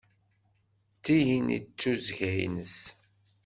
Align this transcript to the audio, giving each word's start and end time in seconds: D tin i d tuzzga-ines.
D 0.97 1.03
tin 1.05 1.47
i 1.57 1.59
d 1.65 1.67
tuzzga-ines. 1.79 2.79